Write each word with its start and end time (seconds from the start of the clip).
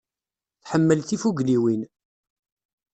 Tḥemmel 0.63 0.99
tifugliwin. 1.03 1.81